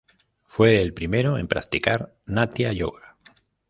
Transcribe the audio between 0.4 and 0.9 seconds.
Fue